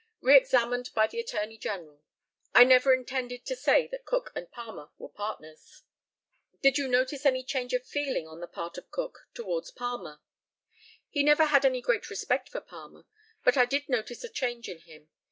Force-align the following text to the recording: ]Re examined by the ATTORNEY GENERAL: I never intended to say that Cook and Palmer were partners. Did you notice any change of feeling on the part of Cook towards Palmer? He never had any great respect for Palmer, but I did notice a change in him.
]Re 0.21 0.35
examined 0.35 0.89
by 0.95 1.05
the 1.05 1.19
ATTORNEY 1.19 1.59
GENERAL: 1.59 2.01
I 2.55 2.63
never 2.63 2.91
intended 2.91 3.45
to 3.45 3.55
say 3.55 3.85
that 3.89 4.03
Cook 4.03 4.31
and 4.35 4.49
Palmer 4.49 4.89
were 4.97 5.09
partners. 5.09 5.83
Did 6.63 6.79
you 6.79 6.87
notice 6.87 7.23
any 7.23 7.43
change 7.43 7.71
of 7.75 7.85
feeling 7.85 8.27
on 8.27 8.39
the 8.39 8.47
part 8.47 8.79
of 8.79 8.89
Cook 8.89 9.27
towards 9.35 9.69
Palmer? 9.69 10.19
He 11.07 11.21
never 11.21 11.45
had 11.45 11.65
any 11.67 11.81
great 11.83 12.09
respect 12.09 12.49
for 12.49 12.61
Palmer, 12.61 13.05
but 13.43 13.57
I 13.57 13.65
did 13.65 13.87
notice 13.89 14.23
a 14.23 14.29
change 14.29 14.67
in 14.67 14.79
him. 14.79 15.09